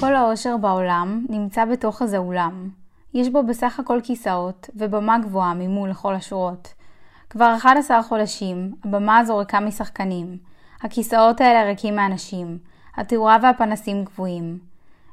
כל 0.00 0.14
האושר 0.14 0.56
בעולם 0.56 1.26
נמצא 1.28 1.64
בתוך 1.64 2.02
איזה 2.02 2.18
אולם. 2.18 2.70
יש 3.14 3.28
בו 3.28 3.42
בסך 3.42 3.80
הכל 3.80 4.00
כיסאות 4.02 4.70
ובמה 4.74 5.18
גבוהה 5.18 5.54
ממול 5.54 5.90
לכל 5.90 6.14
השורות. 6.14 6.74
כבר 7.30 7.54
11 7.56 8.02
חודשים, 8.02 8.74
הבמה 8.84 9.18
הזו 9.18 9.36
ריקה 9.36 9.60
משחקנים. 9.60 10.38
הכיסאות 10.82 11.40
האלה 11.40 11.62
ריקים 11.62 11.96
מאנשים. 11.96 12.58
התאורה 12.96 13.36
והפנסים 13.42 14.04
גבוהים. 14.04 14.58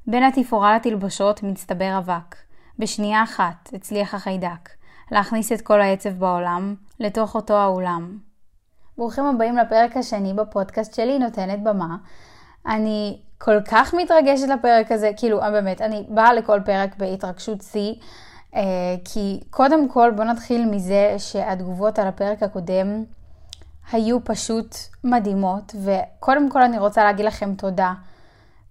בין 0.07 0.23
התפאורה 0.23 0.75
לתלבושות 0.75 1.43
מצטבר 1.43 1.98
אבק. 1.98 2.36
בשנייה 2.79 3.23
אחת 3.23 3.70
הצליח 3.73 4.13
החיידק 4.13 4.70
להכניס 5.11 5.52
את 5.52 5.61
כל 5.61 5.82
העצב 5.82 6.09
בעולם 6.09 6.75
לתוך 7.00 7.36
אותו 7.36 7.54
האולם. 7.57 8.18
ברוכים 8.98 9.25
הבאים 9.25 9.57
לפרק 9.57 9.98
השני 9.98 10.33
בפודקאסט 10.33 10.93
שלי, 10.93 11.19
נותנת 11.19 11.63
במה. 11.63 11.97
אני 12.65 13.21
כל 13.43 13.61
כך 13.61 13.93
מתרגשת 13.93 14.47
לפרק 14.47 14.91
הזה, 14.91 15.11
כאילו, 15.18 15.41
אה, 15.41 15.51
באמת, 15.51 15.82
אני 15.82 16.05
באה 16.09 16.33
לכל 16.33 16.59
פרק 16.65 16.95
בהתרגשות 16.97 17.61
שיא, 17.61 17.93
אה, 18.55 18.61
כי 19.05 19.39
קודם 19.49 19.89
כל 19.89 20.11
בואו 20.15 20.27
נתחיל 20.27 20.65
מזה 20.65 21.15
שהתגובות 21.18 21.99
על 21.99 22.07
הפרק 22.07 22.43
הקודם 22.43 23.04
היו 23.91 24.23
פשוט 24.23 24.75
מדהימות, 25.04 25.75
וקודם 25.83 26.49
כל 26.49 26.61
אני 26.61 26.77
רוצה 26.79 27.04
להגיד 27.04 27.25
לכם 27.25 27.54
תודה. 27.55 27.93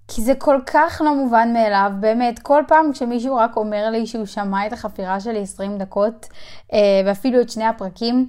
כי 0.08 0.22
זה 0.22 0.34
כל 0.34 0.60
כך 0.66 1.02
לא 1.04 1.14
מובן 1.14 1.52
מאליו, 1.52 1.92
באמת, 2.00 2.38
כל 2.38 2.62
פעם 2.68 2.92
כשמישהו 2.92 3.36
רק 3.36 3.56
אומר 3.56 3.90
לי 3.90 4.06
שהוא 4.06 4.26
שמע 4.26 4.66
את 4.66 4.72
החפירה 4.72 5.20
שלי 5.20 5.42
20 5.42 5.78
דקות, 5.78 6.28
אה, 6.72 6.78
ואפילו 7.06 7.40
את 7.40 7.50
שני 7.50 7.64
הפרקים, 7.64 8.28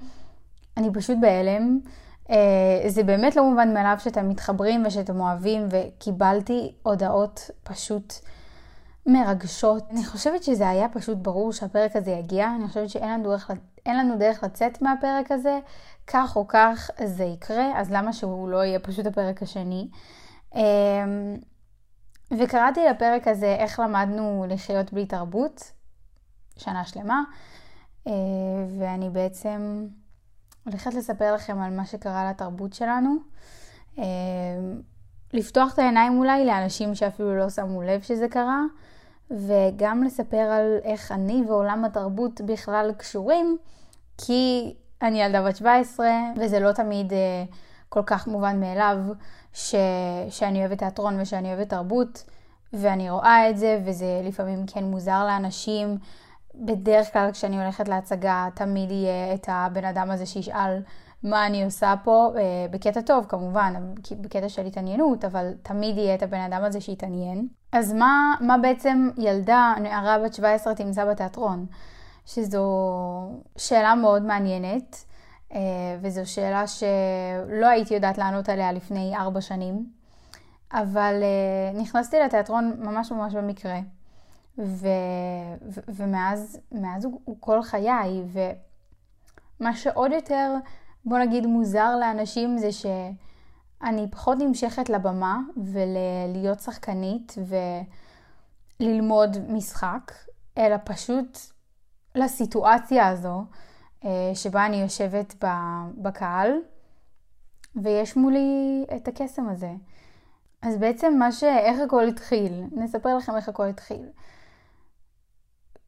אני 0.77 0.89
פשוט 0.93 1.17
בהלם. 1.21 1.79
אה, 2.29 2.83
זה 2.87 3.03
באמת 3.03 3.35
לא 3.35 3.49
מובן 3.49 3.73
מאליו 3.73 3.95
שאתם 3.99 4.29
מתחברים 4.29 4.83
ושאתם 4.85 5.19
אוהבים, 5.19 5.67
וקיבלתי 5.71 6.71
הודעות 6.83 7.49
פשוט 7.63 8.13
מרגשות. 9.05 9.83
אני 9.91 10.05
חושבת 10.05 10.43
שזה 10.43 10.69
היה 10.69 10.89
פשוט 10.89 11.17
ברור 11.17 11.53
שהפרק 11.53 11.95
הזה 11.95 12.11
יגיע, 12.11 12.49
אני 12.55 12.67
חושבת 12.67 12.89
שאין 12.89 13.09
לנו 13.09 13.29
דרך, 13.29 13.51
לנו 13.87 14.17
דרך 14.17 14.43
לצאת 14.43 14.81
מהפרק 14.81 15.31
הזה, 15.31 15.59
כך 16.07 16.35
או 16.35 16.47
כך 16.47 16.89
זה 17.05 17.23
יקרה, 17.23 17.79
אז 17.79 17.91
למה 17.91 18.13
שהוא 18.13 18.49
לא 18.49 18.63
יהיה 18.63 18.79
פשוט 18.79 19.05
הפרק 19.05 19.43
השני? 19.43 19.89
אה, 20.55 20.61
וקראתי 22.39 22.79
לפרק 22.89 23.27
הזה 23.27 23.55
איך 23.59 23.79
למדנו 23.79 24.45
לחיות 24.49 24.93
בלי 24.93 25.05
תרבות, 25.05 25.71
שנה 26.57 26.85
שלמה, 26.85 27.23
אה, 28.07 28.13
ואני 28.79 29.09
בעצם 29.09 29.87
הולכת 30.65 30.93
לספר 30.93 31.33
לכם 31.33 31.61
על 31.61 31.71
מה 31.71 31.85
שקרה 31.85 32.29
לתרבות 32.29 32.73
שלנו. 32.73 33.15
אה, 33.99 34.03
לפתוח 35.33 35.73
את 35.73 35.79
העיניים 35.79 36.17
אולי 36.17 36.45
לאנשים 36.45 36.95
שאפילו 36.95 37.37
לא 37.37 37.49
שמו 37.49 37.81
לב 37.81 38.01
שזה 38.01 38.27
קרה, 38.27 38.61
וגם 39.31 40.03
לספר 40.03 40.37
על 40.37 40.77
איך 40.83 41.11
אני 41.11 41.43
ועולם 41.47 41.85
התרבות 41.85 42.41
בכלל 42.41 42.91
קשורים, 42.97 43.57
כי 44.17 44.73
אני 45.01 45.23
ילדה 45.23 45.47
בת 45.47 45.55
17, 45.55 46.07
וזה 46.37 46.59
לא 46.59 46.71
תמיד 46.71 47.13
אה, 47.13 47.43
כל 47.89 48.03
כך 48.05 48.27
מובן 48.27 48.59
מאליו 48.59 48.97
ש... 49.53 49.75
שאני 50.29 50.59
אוהבת 50.59 50.77
תיאטרון 50.77 51.19
ושאני 51.19 51.53
אוהבת 51.53 51.69
תרבות, 51.69 52.23
ואני 52.73 53.09
רואה 53.09 53.49
את 53.49 53.57
זה, 53.57 53.81
וזה 53.85 54.21
לפעמים 54.23 54.65
כן 54.67 54.83
מוזר 54.83 55.25
לאנשים. 55.25 55.97
בדרך 56.61 57.13
כלל 57.13 57.31
כשאני 57.31 57.61
הולכת 57.61 57.87
להצגה, 57.87 58.47
תמיד 58.55 58.91
יהיה 58.91 59.33
את 59.33 59.45
הבן 59.49 59.85
אדם 59.85 60.11
הזה 60.11 60.25
שישאל 60.25 60.81
מה 61.23 61.47
אני 61.47 61.63
עושה 61.63 61.93
פה, 62.03 62.31
אה, 62.37 62.41
בקטע 62.71 63.01
טוב 63.01 63.25
כמובן, 63.29 63.73
בקטע 64.21 64.49
של 64.49 64.65
התעניינות, 64.65 65.25
אבל 65.25 65.53
תמיד 65.63 65.97
יהיה 65.97 66.15
את 66.15 66.23
הבן 66.23 66.39
אדם 66.39 66.63
הזה 66.63 66.81
שיתעניין. 66.81 67.47
אז 67.71 67.93
מה, 67.93 68.35
מה 68.41 68.57
בעצם 68.57 69.09
ילדה, 69.17 69.73
נערה 69.81 70.19
בת 70.19 70.33
17 70.33 70.75
תמצא 70.75 71.05
בתיאטרון? 71.05 71.65
שזו 72.25 72.65
שאלה 73.57 73.95
מאוד 73.95 74.21
מעניינת, 74.21 75.05
אה, 75.53 75.59
וזו 76.01 76.31
שאלה 76.31 76.67
שלא 76.67 77.67
הייתי 77.67 77.93
יודעת 77.93 78.17
לענות 78.17 78.49
עליה 78.49 78.71
לפני 78.71 79.13
ארבע 79.17 79.41
שנים, 79.41 79.85
אבל 80.73 81.13
אה, 81.23 81.79
נכנסתי 81.81 82.19
לתיאטרון 82.19 82.73
ממש 82.79 83.11
ממש 83.11 83.33
במקרה. 83.33 83.79
ו, 84.65 84.87
ו, 85.69 85.79
ומאז 85.87 86.59
הוא, 87.03 87.21
הוא 87.25 87.37
כל 87.39 87.63
חיי, 87.63 88.23
ומה 89.59 89.75
שעוד 89.75 90.11
יותר, 90.11 90.55
בוא 91.05 91.19
נגיד, 91.19 91.45
מוזר 91.45 91.95
לאנשים 91.99 92.57
זה 92.57 92.71
שאני 92.71 94.11
פחות 94.11 94.37
נמשכת 94.37 94.89
לבמה 94.89 95.39
ולהיות 95.57 96.59
שחקנית 96.59 97.35
וללמוד 98.79 99.37
משחק, 99.49 100.11
אלא 100.57 100.75
פשוט 100.83 101.37
לסיטואציה 102.15 103.07
הזו 103.07 103.43
אה, 104.05 104.31
שבה 104.33 104.65
אני 104.65 104.81
יושבת 104.81 105.35
בקהל 105.97 106.51
ויש 107.75 108.17
מולי 108.17 108.85
את 108.95 109.07
הקסם 109.07 109.49
הזה. 109.49 109.71
אז 110.61 110.77
בעצם 110.77 111.15
מה 111.19 111.31
ש... 111.31 111.43
איך 111.43 111.79
הכל 111.79 112.07
התחיל? 112.07 112.63
נספר 112.71 113.17
לכם 113.17 113.35
איך 113.35 113.49
הכל 113.49 113.65
התחיל. 113.65 114.05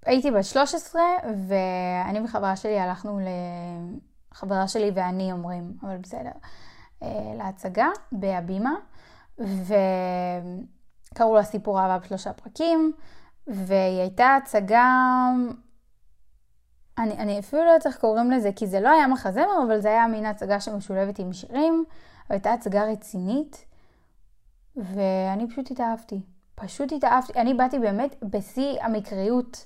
הייתי 0.05 0.31
בת 0.31 0.43
13 0.43 1.01
ואני 1.47 2.21
וחברה 2.25 2.55
שלי 2.55 2.79
הלכנו 2.79 3.19
ל... 3.19 3.27
חברה 4.33 4.67
שלי 4.67 4.91
ואני 4.93 5.31
אומרים, 5.31 5.77
אבל 5.81 5.97
בסדר, 5.97 6.31
אה, 7.03 7.33
להצגה 7.37 7.87
בהבימה, 8.11 8.75
וקראו 9.39 11.35
לה 11.35 11.43
סיפור 11.43 11.79
אהבה 11.79 11.97
בשלושה 11.97 12.33
פרקים, 12.33 12.93
והיא 13.47 13.99
הייתה 13.99 14.35
הצגה, 14.35 14.89
אני, 16.97 17.13
אני 17.13 17.39
אפילו 17.39 17.63
לא 17.63 17.69
יודעת 17.69 17.87
איך 17.87 17.97
קוראים 17.97 18.31
לזה, 18.31 18.49
כי 18.55 18.67
זה 18.67 18.79
לא 18.79 18.89
היה 18.89 19.07
מחזמר, 19.07 19.63
אבל 19.67 19.79
זה 19.79 19.89
היה 19.89 20.07
מין 20.07 20.25
הצגה 20.25 20.59
שמשולבת 20.59 21.19
עם 21.19 21.33
שירים, 21.33 21.85
הייתה 22.29 22.53
הצגה 22.53 22.83
רצינית, 22.83 23.65
ואני 24.75 25.49
פשוט 25.49 25.71
התאהבתי. 25.71 26.21
פשוט 26.55 26.91
התאהבתי. 26.91 27.33
אני 27.33 27.53
באתי 27.53 27.79
באמת 27.79 28.15
בשיא 28.23 28.81
המקריות. 28.81 29.65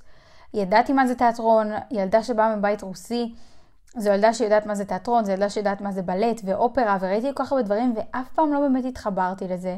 ידעתי 0.54 0.94
מה 0.94 1.08
זה 1.08 1.16
תיאטרון, 1.16 1.72
ילדה 1.92 2.24
שבאה 2.24 2.56
מבית 2.56 2.82
רוסי, 2.82 3.36
זו 3.98 4.10
ילדה 4.10 4.34
שיודעת 4.34 4.66
מה 4.66 4.76
זה 4.76 4.86
תיאטרון, 4.86 5.26
זו 5.26 5.32
ילדה 5.32 5.50
שיודעת 5.50 5.82
מה 5.82 5.92
זה 5.92 6.02
בלט 6.02 6.42
ואופרה, 6.46 6.98
וראיתי 7.02 7.28
כל 7.34 7.44
כך 7.44 7.52
הרבה 7.52 7.64
דברים, 7.64 7.94
ואף 7.96 8.34
פעם 8.36 8.54
לא 8.54 8.60
באמת 8.60 8.86
התחברתי 8.86 9.48
לזה. 9.48 9.78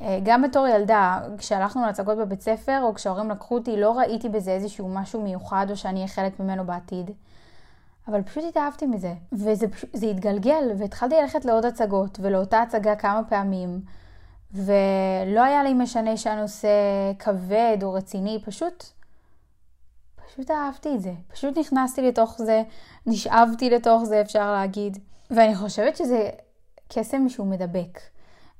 אה, 0.00 0.18
גם 0.22 0.42
בתור 0.42 0.66
ילדה, 0.66 1.20
כשהלכנו 1.38 1.86
להצגות 1.86 2.18
בבית 2.18 2.42
ספר, 2.42 2.80
או 2.82 2.94
כשההורים 2.94 3.30
לקחו 3.30 3.54
אותי, 3.54 3.76
לא 3.76 3.98
ראיתי 3.98 4.28
בזה 4.28 4.50
איזשהו 4.50 4.88
משהו 4.88 5.22
מיוחד, 5.22 5.66
או 5.70 5.76
שאני 5.76 5.96
אהיה 5.96 6.08
חלק 6.08 6.40
ממנו 6.40 6.64
בעתיד. 6.64 7.10
אבל 8.08 8.22
פשוט 8.22 8.44
התאהבתי 8.48 8.86
מזה. 8.86 9.14
וזה 9.32 9.68
פשוט, 9.68 9.90
התגלגל, 10.10 10.70
והתחלתי 10.78 11.14
ללכת 11.14 11.44
לעוד 11.44 11.64
הצגות, 11.64 12.18
ולאותה 12.22 12.62
הצגה 12.62 12.96
כמה 12.96 13.20
פעמים. 13.28 13.80
ולא 14.54 15.42
היה 15.42 15.62
לי 15.62 15.74
משנה 15.74 16.16
שהנושא 16.16 16.68
כבד 17.18 17.78
או 17.82 17.92
רציני, 17.92 18.42
פשוט 18.44 18.84
פשוט 20.32 20.50
אהבתי 20.50 20.94
את 20.94 21.00
זה. 21.00 21.12
פשוט 21.32 21.58
נכנסתי 21.58 22.02
לתוך 22.02 22.38
זה, 22.38 22.62
נשאבתי 23.06 23.70
לתוך 23.70 24.04
זה, 24.04 24.20
אפשר 24.20 24.52
להגיד. 24.52 24.98
ואני 25.30 25.54
חושבת 25.54 25.96
שזה 25.96 26.30
קסם 26.88 27.28
שהוא 27.28 27.46
מדבק. 27.46 28.00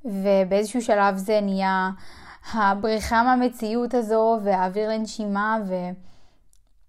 ובאיזשהו 0.05 0.81
שלב 0.81 1.17
זה 1.17 1.39
נהיה 1.41 1.89
הבריחה 2.53 3.23
מהמציאות 3.23 3.93
הזו 3.93 4.39
והאוויר 4.43 4.89
לנשימה, 4.89 5.57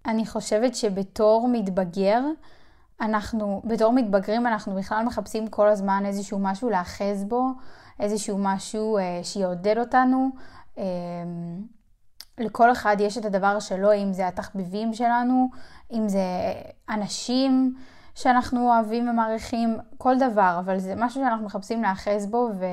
ואני 0.05 0.25
חושבת 0.25 0.75
שבתור 0.75 1.47
מתבגר, 1.51 2.21
אנחנו, 3.01 3.61
בתור 3.65 3.93
מתבגרים 3.93 4.47
אנחנו 4.47 4.75
בכלל 4.75 5.05
מחפשים 5.05 5.47
כל 5.47 5.67
הזמן 5.67 6.03
איזשהו 6.05 6.39
משהו 6.39 6.69
להאחז 6.69 7.23
בו, 7.23 7.47
איזשהו 7.99 8.37
משהו 8.39 8.97
אה, 8.97 9.19
שיעודד 9.23 9.77
אותנו. 9.77 10.29
אה, 10.77 10.83
לכל 12.37 12.71
אחד 12.71 12.95
יש 12.99 13.17
את 13.17 13.25
הדבר 13.25 13.59
שלו, 13.59 13.93
אם 13.93 14.13
זה 14.13 14.27
התחביבים 14.27 14.93
שלנו, 14.93 15.49
אם 15.91 16.09
זה 16.09 16.23
אנשים 16.89 17.75
שאנחנו 18.15 18.67
אוהבים 18.67 19.09
ומעריכים, 19.09 19.77
כל 19.97 20.17
דבר, 20.17 20.57
אבל 20.59 20.79
זה 20.79 20.93
משהו 20.97 21.21
שאנחנו 21.21 21.45
מחפשים 21.45 21.81
להאחז 21.81 22.25
בו, 22.25 22.49
ו... 22.59 22.65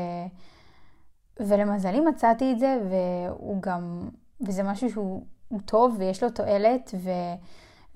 ולמזלי 1.41 2.01
מצאתי 2.01 2.53
את 2.53 2.59
זה, 2.59 2.79
והוא 2.91 3.63
גם, 3.63 4.09
וזה 4.47 4.63
משהו 4.63 4.91
שהוא 4.91 5.23
טוב 5.65 5.95
ויש 5.99 6.23
לו 6.23 6.31
תועלת, 6.31 6.95
ו... 6.95 7.11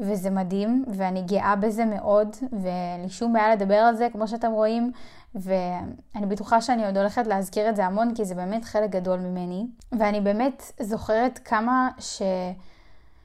וזה 0.00 0.30
מדהים, 0.30 0.84
ואני 0.88 1.22
גאה 1.22 1.56
בזה 1.56 1.84
מאוד, 1.84 2.36
ואין 2.52 3.02
לי 3.02 3.08
שום 3.08 3.32
בעיה 3.32 3.54
לדבר 3.54 3.74
על 3.74 3.96
זה, 3.96 4.08
כמו 4.12 4.28
שאתם 4.28 4.52
רואים, 4.52 4.92
ואני 5.34 6.26
בטוחה 6.28 6.60
שאני 6.60 6.86
עוד 6.86 6.96
הולכת 6.96 7.26
להזכיר 7.26 7.68
את 7.68 7.76
זה 7.76 7.86
המון, 7.86 8.14
כי 8.14 8.24
זה 8.24 8.34
באמת 8.34 8.64
חלק 8.64 8.90
גדול 8.90 9.20
ממני. 9.20 9.66
ואני 9.98 10.20
באמת 10.20 10.72
זוכרת 10.80 11.40
כמה 11.44 11.88
ש... 11.98 12.22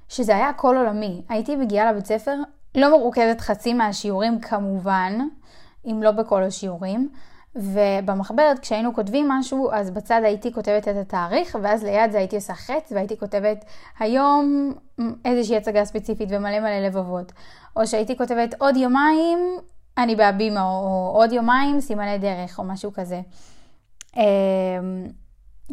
שזה 0.09 0.35
היה 0.35 0.49
הכל 0.49 0.77
עולמי. 0.77 1.21
הייתי 1.29 1.55
מגיעה 1.55 1.91
לבית 1.91 2.05
ספר, 2.05 2.35
לא 2.75 2.97
מרוכזת 2.97 3.41
חצי 3.41 3.73
מהשיעורים 3.73 4.39
כמובן, 4.39 5.19
אם 5.85 6.03
לא 6.03 6.11
בכל 6.11 6.43
השיעורים, 6.43 7.09
ובמחברת 7.55 8.59
כשהיינו 8.59 8.93
כותבים 8.93 9.29
משהו, 9.29 9.71
אז 9.71 9.91
בצד 9.91 10.21
הייתי 10.23 10.53
כותבת 10.53 10.87
את 10.87 10.95
התאריך, 10.95 11.57
ואז 11.61 11.83
ליד 11.83 12.11
זה 12.11 12.17
הייתי 12.17 12.35
עושה 12.35 12.53
חץ, 12.53 12.91
והייתי 12.91 13.17
כותבת 13.17 13.65
היום 13.99 14.73
איזושהי 15.25 15.57
הצגה 15.57 15.85
ספציפית 15.85 16.29
ומלא 16.31 16.59
מלא 16.59 16.79
לבבות. 16.79 17.31
או 17.75 17.87
שהייתי 17.87 18.17
כותבת 18.17 18.53
עוד 18.59 18.77
יומיים, 18.77 19.39
אני 19.97 20.15
בהבימה, 20.15 20.63
או 20.63 21.11
עוד 21.15 21.31
יומיים 21.31 21.81
סימני 21.81 22.17
דרך, 22.17 22.59
או 22.59 22.63
משהו 22.63 22.93
כזה. 22.93 23.21
אמ, 24.17 24.21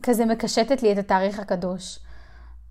כזה 0.02 0.26
מקשטת 0.26 0.82
לי 0.82 0.92
את 0.92 0.98
התאריך 0.98 1.38
הקדוש. 1.38 1.98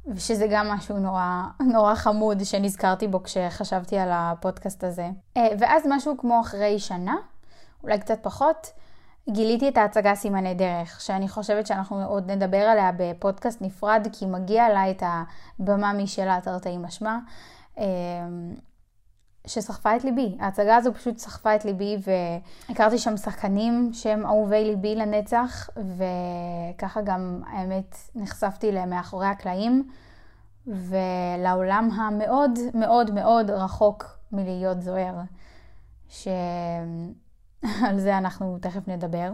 ושזה 0.08 0.48
גם 0.50 0.68
משהו 0.68 0.98
נורא, 0.98 1.44
נורא 1.74 1.96
חמוד 1.96 2.44
שנזכרתי 2.44 3.08
בו 3.08 3.24
כשחשבתי 3.24 3.98
על 3.98 4.10
הפודקאסט 4.12 4.84
הזה. 4.84 5.10
אה, 5.38 5.48
ואז 5.60 5.84
משהו 5.90 6.18
כמו 6.18 6.42
אחרי 6.42 6.80
שנה, 6.80 7.16
אולי 7.84 8.00
קצת 8.00 8.20
פחות, 8.22 8.68
גיליתי 9.30 9.70
את 9.70 9.78
ההצגה 9.78 10.16
סימני 10.16 10.54
דרך, 10.54 11.02
שאני 11.02 11.30
חושבת 11.30 11.68
שאנחנו 11.68 12.04
עוד 12.06 12.32
נדבר 12.32 12.58
עליה 12.58 12.92
בפודקאסט 12.98 13.62
נפרד, 13.62 14.08
כי 14.14 14.26
מגיע 14.26 14.70
לה 14.70 14.92
את 14.92 15.04
הבמה 15.06 15.94
משלה, 15.94 16.40
תרתי 16.44 16.78
משמע, 16.78 17.18
אמ, 17.78 17.84
שסחפה 19.48 19.96
את 19.96 20.04
ליבי. 20.04 20.38
ההצגה 20.40 20.76
הזו 20.76 20.94
פשוט 20.94 21.18
סחפה 21.18 21.56
את 21.56 21.66
ליבי, 21.66 21.98
והכרתי 22.68 22.98
שם 22.98 23.18
שחקנים 23.18 23.90
שהם 23.94 24.26
אהובי 24.26 24.64
ליבי 24.66 24.96
לנצח, 24.96 25.70
וככה 25.78 27.02
גם, 27.02 27.42
האמת, 27.48 27.96
נחשפתי 28.16 28.72
למאחורי 28.72 29.28
הקלעים, 29.28 29.90
ולעולם 30.68 31.90
המאוד 31.92 32.60
מאוד 32.74 33.12
מאוד 33.12 33.50
רחוק 33.52 34.06
מלהיות 34.32 34.82
זוהר, 34.82 35.16
שעל 37.80 38.00
זה 38.00 38.18
אנחנו 38.18 38.58
תכף 38.62 38.88
נדבר. 38.88 39.32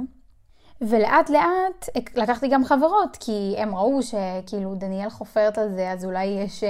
ולאט 0.82 1.30
לאט 1.30 1.90
לקחתי 2.16 2.48
גם 2.48 2.66
חברות, 2.66 3.18
כי 3.20 3.56
הם 3.58 3.76
ראו 3.76 4.00
שכאילו 4.04 4.76
דניאל 4.76 5.10
חופרת 5.10 5.58
על 5.58 5.72
זה, 5.72 5.92
אז 5.92 6.06
אולי 6.06 6.26
יש, 6.26 6.64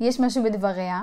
יש 0.00 0.20
משהו 0.20 0.44
בדבריה. 0.44 1.02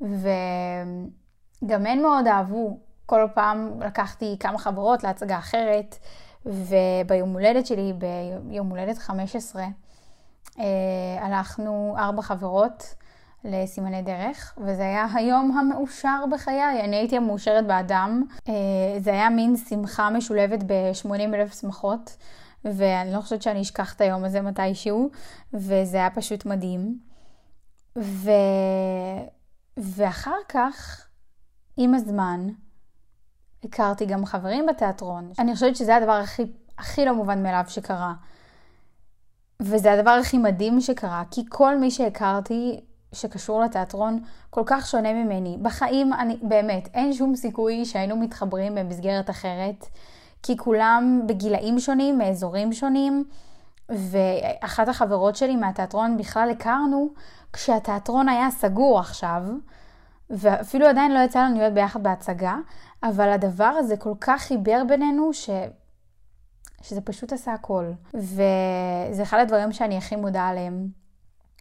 וגם 0.00 1.86
הן 1.86 2.02
מאוד 2.02 2.26
אהבו. 2.26 2.78
כל 3.06 3.26
פעם 3.34 3.80
לקחתי 3.80 4.36
כמה 4.40 4.58
חברות 4.58 5.04
להצגה 5.04 5.38
אחרת, 5.38 5.98
וביום 6.46 7.32
הולדת 7.32 7.66
שלי, 7.66 7.92
ביום 8.48 8.68
הולדת 8.68 8.98
15, 8.98 9.64
אה, 10.58 10.64
הלכנו 11.20 11.94
ארבע 11.98 12.22
חברות 12.22 12.94
לסימני 13.44 14.02
דרך, 14.02 14.58
וזה 14.58 14.82
היה 14.82 15.06
היום 15.14 15.58
המאושר 15.58 16.24
בחיי. 16.30 16.84
אני 16.84 16.96
הייתי 16.96 17.16
המאושרת 17.16 17.66
באדם. 17.66 18.22
אה, 18.48 18.54
זה 18.98 19.10
היה 19.10 19.30
מין 19.30 19.56
שמחה 19.56 20.10
משולבת 20.10 20.62
ב-80 20.66 21.34
אלף 21.34 21.60
שמחות, 21.60 22.16
ואני 22.64 23.12
לא 23.12 23.20
חושבת 23.20 23.42
שאני 23.42 23.60
אשכח 23.60 23.94
את 23.94 24.00
היום 24.00 24.24
הזה 24.24 24.40
מתישהו, 24.40 25.10
וזה 25.54 25.96
היה 25.96 26.10
פשוט 26.10 26.46
מדהים. 26.46 26.98
ו... 27.98 28.30
ואחר 29.76 30.36
כך, 30.48 31.06
עם 31.76 31.94
הזמן, 31.94 32.48
הכרתי 33.64 34.06
גם 34.06 34.26
חברים 34.26 34.66
בתיאטרון. 34.66 35.32
אני 35.38 35.54
חושבת 35.54 35.76
שזה 35.76 35.96
הדבר 35.96 36.12
הכי, 36.12 36.42
הכי 36.78 37.04
לא 37.04 37.14
מובן 37.14 37.42
מאליו 37.42 37.64
שקרה. 37.68 38.12
וזה 39.60 39.92
הדבר 39.92 40.10
הכי 40.10 40.38
מדהים 40.38 40.80
שקרה, 40.80 41.22
כי 41.30 41.42
כל 41.48 41.78
מי 41.78 41.90
שהכרתי 41.90 42.80
שקשור 43.12 43.60
לתיאטרון 43.60 44.20
כל 44.50 44.62
כך 44.66 44.86
שונה 44.86 45.12
ממני. 45.12 45.58
בחיים, 45.62 46.12
אני, 46.12 46.36
באמת, 46.42 46.88
אין 46.94 47.12
שום 47.12 47.36
סיכוי 47.36 47.84
שהיינו 47.84 48.16
מתחברים 48.16 48.74
במסגרת 48.74 49.30
אחרת, 49.30 49.86
כי 50.42 50.56
כולם 50.56 51.20
בגילאים 51.26 51.78
שונים, 51.78 52.18
מאזורים 52.18 52.72
שונים, 52.72 53.24
ואחת 53.88 54.88
החברות 54.88 55.36
שלי 55.36 55.56
מהתיאטרון 55.56 56.16
בכלל 56.16 56.50
הכרנו 56.50 57.08
כשהתיאטרון 57.52 58.28
היה 58.28 58.50
סגור 58.50 58.98
עכשיו, 58.98 59.42
ואפילו 60.30 60.86
עדיין 60.86 61.14
לא 61.14 61.18
יצא 61.18 61.42
לנו 61.42 61.58
להיות 61.58 61.74
ביחד 61.74 62.02
בהצגה, 62.02 62.56
אבל 63.02 63.30
הדבר 63.30 63.64
הזה 63.64 63.96
כל 63.96 64.14
כך 64.20 64.42
חיבר 64.42 64.82
בינינו, 64.88 65.32
ש... 65.32 65.50
שזה 66.82 67.00
פשוט 67.00 67.32
עשה 67.32 67.52
הכל. 67.52 67.92
וזה 68.14 69.22
אחד 69.22 69.38
הדברים 69.38 69.72
שאני 69.72 69.98
הכי 69.98 70.16
מודה 70.16 70.48
עליהם, 70.48 70.88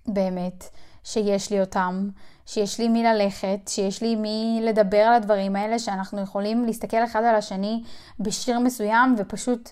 באמת, 0.07 0.69
שיש 1.03 1.51
לי 1.51 1.61
אותם, 1.61 2.09
שיש 2.45 2.79
לי 2.79 2.87
מי 2.87 3.03
ללכת, 3.03 3.59
שיש 3.67 4.01
לי 4.01 4.15
מי 4.15 4.61
לדבר 4.63 4.97
על 4.97 5.13
הדברים 5.13 5.55
האלה, 5.55 5.79
שאנחנו 5.79 6.21
יכולים 6.21 6.65
להסתכל 6.65 7.03
אחד 7.03 7.23
על 7.23 7.35
השני 7.35 7.83
בשיר 8.19 8.59
מסוים 8.59 9.15
ופשוט 9.17 9.69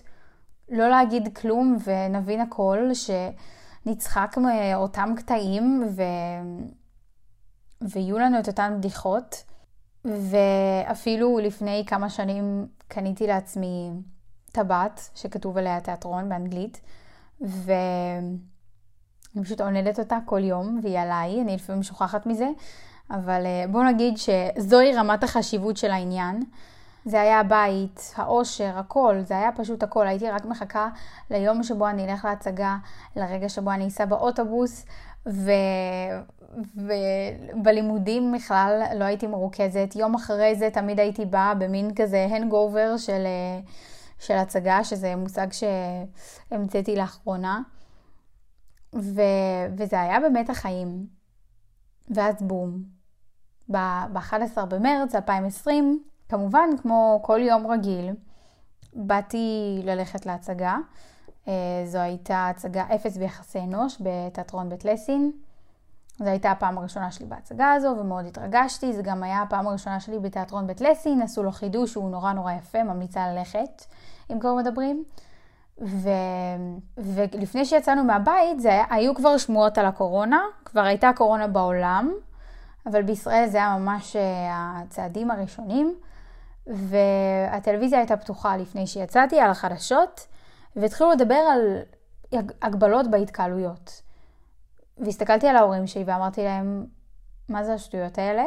לא 0.68 0.88
להגיד 0.88 1.36
כלום 1.36 1.76
ונבין 1.84 2.40
הכל, 2.40 2.78
שנצחק 2.94 4.36
מאותם 4.36 5.14
קטעים 5.16 5.82
ו... 5.96 6.02
ויהיו 7.82 8.18
לנו 8.18 8.38
את 8.38 8.48
אותן 8.48 8.74
בדיחות. 8.78 9.44
ואפילו 10.04 11.38
לפני 11.38 11.84
כמה 11.86 12.10
שנים 12.10 12.66
קניתי 12.88 13.26
לעצמי 13.26 13.90
טבעת 14.52 15.10
שכתוב 15.14 15.58
עליה 15.58 15.80
תיאטרון 15.80 16.28
באנגלית, 16.28 16.80
ואני 19.34 19.44
פשוט 19.44 19.60
עונדת 19.60 19.98
אותה 19.98 20.18
כל 20.24 20.44
יום, 20.44 20.80
והיא 20.82 20.98
עליי, 20.98 21.40
אני 21.40 21.54
לפעמים 21.54 21.82
שוכחת 21.82 22.26
מזה, 22.26 22.48
אבל 23.10 23.46
אה, 23.46 23.64
בואו 23.70 23.84
נגיד 23.84 24.14
שזוהי 24.16 24.94
רמת 24.94 25.24
החשיבות 25.24 25.76
של 25.76 25.90
העניין. 25.90 26.42
זה 27.04 27.20
היה 27.20 27.40
הבית, 27.40 28.14
העושר, 28.16 28.78
הכל, 28.78 29.16
זה 29.24 29.38
היה 29.38 29.52
פשוט 29.52 29.82
הכל. 29.82 30.06
הייתי 30.06 30.30
רק 30.30 30.44
מחכה 30.44 30.88
ליום 31.30 31.62
שבו 31.62 31.88
אני 31.88 32.04
אלך 32.04 32.24
להצגה, 32.24 32.76
לרגע 33.16 33.48
שבו 33.48 33.70
אני 33.70 33.88
אסע 33.88 34.04
באוטובוס, 34.04 34.86
ו... 35.26 35.50
ובלימודים 36.76 38.32
בכלל 38.32 38.82
לא 38.96 39.04
הייתי 39.04 39.26
מרוכזת. 39.26 39.94
יום 39.96 40.14
אחרי 40.14 40.54
זה 40.54 40.68
תמיד 40.72 41.00
הייתי 41.00 41.24
באה 41.26 41.54
במין 41.54 41.94
כזה 41.94 42.26
הנגובר 42.30 42.96
של, 42.96 43.26
של 44.18 44.34
הצגה, 44.34 44.84
שזה 44.84 45.16
מושג 45.16 45.46
שהמצאתי 45.52 46.96
לאחרונה. 46.96 47.60
ו... 48.94 49.20
וזה 49.76 50.00
היה 50.00 50.20
באמת 50.20 50.50
החיים. 50.50 51.06
ואז 52.10 52.42
בום. 52.42 52.82
ב-11 53.68 54.64
במרץ 54.68 55.14
2020, 55.14 56.02
כמובן, 56.28 56.68
כמו 56.82 57.20
כל 57.22 57.40
יום 57.40 57.66
רגיל, 57.66 58.10
באתי 58.92 59.80
ללכת 59.84 60.26
להצגה. 60.26 60.76
אה, 61.48 61.82
זו 61.86 61.98
הייתה 61.98 62.48
הצגה 62.48 62.84
אפס 62.94 63.16
ביחסי 63.16 63.58
אנוש 63.58 63.98
בתיאטרון 64.00 64.68
בית 64.68 64.84
לסין. 64.84 65.32
זו 66.18 66.24
הייתה 66.24 66.50
הפעם 66.50 66.78
הראשונה 66.78 67.10
שלי 67.10 67.26
בהצגה 67.26 67.72
הזו 67.72 67.96
ומאוד 68.00 68.26
התרגשתי. 68.26 68.92
זו 68.92 69.02
גם 69.02 69.22
היה 69.22 69.42
הפעם 69.42 69.66
הראשונה 69.66 70.00
שלי 70.00 70.18
בתיאטרון 70.18 70.66
בית 70.66 70.80
לסין, 70.80 71.22
עשו 71.22 71.42
לו 71.42 71.52
חידוש 71.52 71.92
שהוא 71.92 72.10
נורא 72.10 72.32
נורא 72.32 72.52
יפה, 72.52 72.82
ממליצה 72.82 73.32
ללכת, 73.32 73.84
אם 74.32 74.40
כבר 74.40 74.54
מדברים. 74.54 75.04
ו... 75.80 76.08
ולפני 76.98 77.64
שיצאנו 77.64 78.04
מהבית, 78.04 78.60
זה. 78.60 78.82
היו 78.90 79.14
כבר 79.14 79.38
שמועות 79.38 79.78
על 79.78 79.86
הקורונה, 79.86 80.40
כבר 80.64 80.80
הייתה 80.80 81.10
קורונה 81.16 81.46
בעולם, 81.46 82.12
אבל 82.86 83.02
בישראל 83.02 83.46
זה 83.46 83.58
היה 83.58 83.76
ממש 83.78 84.16
אה, 84.16 84.80
הצעדים 84.82 85.30
הראשונים. 85.30 85.94
והטלוויזיה 86.66 87.98
הייתה 87.98 88.16
פתוחה 88.16 88.56
לפני 88.56 88.86
שיצאתי 88.86 89.40
על 89.40 89.50
החדשות, 89.50 90.26
והתחילו 90.76 91.10
לדבר 91.10 91.34
על 91.34 91.78
הגבלות 92.62 93.10
בהתקהלויות. 93.10 94.02
והסתכלתי 94.98 95.48
על 95.48 95.56
ההורים 95.56 95.86
שלי 95.86 96.04
ואמרתי 96.06 96.44
להם, 96.44 96.86
מה 97.48 97.64
זה 97.64 97.74
השטויות 97.74 98.18
האלה? 98.18 98.44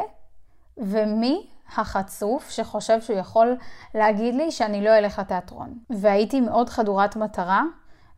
ומי 0.76 1.46
החצוף 1.76 2.50
שחושב 2.50 3.00
שהוא 3.00 3.18
יכול 3.18 3.56
להגיד 3.94 4.34
לי 4.34 4.50
שאני 4.50 4.84
לא 4.84 4.98
אלך 4.98 5.18
לתיאטרון? 5.18 5.78
והייתי 5.90 6.40
מאוד 6.40 6.68
חדורת 6.68 7.16
מטרה, 7.16 7.62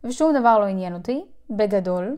ושום 0.03 0.39
דבר 0.39 0.59
לא 0.59 0.65
עניין 0.65 0.93
אותי, 0.93 1.25
בגדול. 1.49 2.17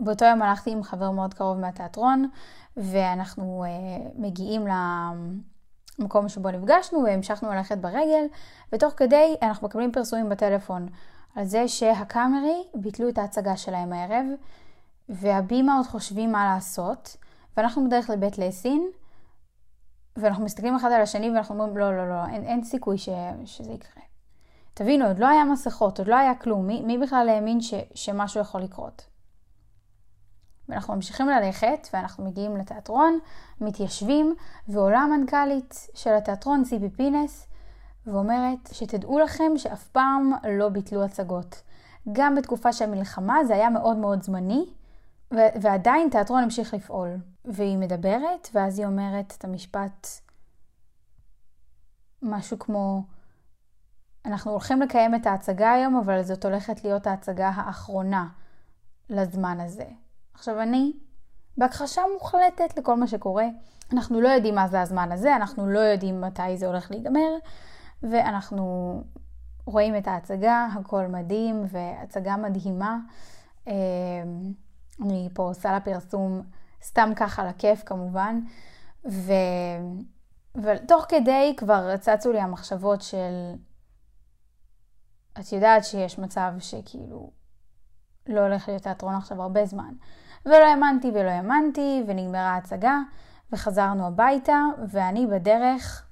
באותו 0.00 0.24
יום 0.24 0.42
הלכתי 0.42 0.70
עם 0.70 0.82
חבר 0.82 1.10
מאוד 1.10 1.34
קרוב 1.34 1.58
מהתיאטרון, 1.58 2.28
ואנחנו 2.76 3.64
uh, 3.64 3.68
מגיעים 4.18 4.66
למקום 5.98 6.28
שבו 6.28 6.50
נפגשנו, 6.50 7.04
והמשכנו 7.04 7.52
ללכת 7.52 7.78
ברגל, 7.78 8.24
ותוך 8.72 8.94
כדי 8.96 9.36
אנחנו 9.42 9.66
מקבלים 9.66 9.92
פרסומים 9.92 10.28
בטלפון 10.28 10.88
על 11.36 11.44
זה 11.44 11.68
שהקאמרי 11.68 12.62
ביטלו 12.74 13.08
את 13.08 13.18
ההצגה 13.18 13.56
שלהם 13.56 13.92
הערב, 13.92 14.26
והבימה 15.08 15.76
עוד 15.76 15.86
חושבים 15.86 16.32
מה 16.32 16.54
לעשות, 16.54 17.16
ואנחנו 17.56 17.86
בדרך 17.86 18.10
לבית 18.10 18.38
לסין, 18.38 18.90
ואנחנו 20.16 20.44
מסתכלים 20.44 20.76
אחד 20.76 20.92
על 20.92 21.02
השני 21.02 21.30
ואנחנו 21.30 21.54
אומרים, 21.54 21.76
לא, 21.76 21.96
לא, 21.96 22.08
לא, 22.08 22.26
אין, 22.26 22.44
אין 22.44 22.64
סיכוי 22.64 22.98
ש, 22.98 23.08
שזה 23.44 23.72
יקרה. 23.72 24.02
תבינו, 24.74 25.06
עוד 25.06 25.18
לא 25.18 25.28
היה 25.28 25.44
מסכות, 25.44 25.98
עוד 25.98 26.08
לא 26.08 26.16
היה 26.16 26.34
כלום. 26.34 26.66
מי, 26.66 26.82
מי 26.82 26.98
בכלל 26.98 27.28
האמין 27.28 27.60
ש, 27.60 27.74
שמשהו 27.94 28.40
יכול 28.40 28.62
לקרות? 28.62 29.06
ואנחנו 30.68 30.94
ממשיכים 30.94 31.28
ללכת, 31.28 31.88
ואנחנו 31.92 32.24
מגיעים 32.24 32.56
לתיאטרון, 32.56 33.18
מתיישבים, 33.60 34.34
ועולה 34.68 34.98
המנכ"לית 34.98 35.88
של 35.94 36.14
התיאטרון, 36.14 36.64
ציפי 36.64 36.90
פינס, 36.90 37.46
ואומרת 38.06 38.68
שתדעו 38.72 39.18
לכם 39.18 39.52
שאף 39.56 39.88
פעם 39.88 40.32
לא 40.58 40.68
ביטלו 40.68 41.04
הצגות. 41.04 41.62
גם 42.12 42.34
בתקופה 42.34 42.72
של 42.72 42.86
מלחמה 42.86 43.44
זה 43.44 43.54
היה 43.54 43.70
מאוד 43.70 43.96
מאוד 43.96 44.22
זמני, 44.22 44.66
ו- 45.34 45.60
ועדיין 45.60 46.08
תיאטרון 46.10 46.42
המשיך 46.42 46.74
לפעול. 46.74 47.16
והיא 47.44 47.78
מדברת, 47.78 48.48
ואז 48.54 48.78
היא 48.78 48.86
אומרת 48.86 49.34
את 49.38 49.44
המשפט, 49.44 50.06
משהו 52.22 52.58
כמו, 52.58 53.02
אנחנו 54.24 54.50
הולכים 54.50 54.82
לקיים 54.82 55.14
את 55.14 55.26
ההצגה 55.26 55.72
היום, 55.72 55.96
אבל 55.96 56.22
זאת 56.22 56.44
הולכת 56.44 56.84
להיות 56.84 57.06
ההצגה 57.06 57.48
האחרונה 57.48 58.28
לזמן 59.10 59.60
הזה. 59.60 59.86
עכשיו 60.34 60.62
אני, 60.62 60.92
בהכחשה 61.58 62.02
מוחלטת 62.14 62.78
לכל 62.78 62.96
מה 62.96 63.06
שקורה, 63.06 63.46
אנחנו 63.92 64.20
לא 64.20 64.28
יודעים 64.28 64.54
מה 64.54 64.68
זה 64.68 64.80
הזמן 64.80 65.12
הזה, 65.12 65.36
אנחנו 65.36 65.66
לא 65.66 65.78
יודעים 65.78 66.20
מתי 66.20 66.56
זה 66.56 66.66
הולך 66.66 66.90
להיגמר, 66.90 67.30
ואנחנו 68.02 69.02
רואים 69.66 69.96
את 69.96 70.08
ההצגה, 70.08 70.68
הכל 70.74 71.06
מדהים, 71.06 71.64
והצגה 71.68 72.36
מדהימה. 72.36 72.98
אמ, 73.66 73.72
אני 75.02 75.28
פה 75.34 75.42
עושה 75.42 75.72
לה 75.72 75.80
פרסום 75.80 76.42
סתם 76.84 77.12
ככה 77.16 77.44
לכיף 77.44 77.82
כמובן, 77.86 78.40
ו... 79.10 79.32
ותוך 80.54 81.06
כדי 81.08 81.54
כבר 81.56 81.96
צצו 81.96 82.32
לי 82.32 82.40
המחשבות 82.40 83.02
של, 83.02 83.54
את 85.40 85.52
יודעת 85.52 85.84
שיש 85.84 86.18
מצב 86.18 86.52
שכאילו 86.58 87.30
לא 88.26 88.40
הולך 88.40 88.68
להיות 88.68 88.82
תיאטרון 88.82 89.14
עכשיו 89.14 89.42
הרבה 89.42 89.66
זמן. 89.66 89.94
ולא 90.46 90.64
האמנתי 90.64 91.10
ולא 91.14 91.30
האמנתי, 91.30 92.02
ונגמרה 92.06 92.50
ההצגה, 92.50 92.98
וחזרנו 93.52 94.06
הביתה, 94.06 94.62
ואני 94.88 95.26
בדרך 95.26 96.06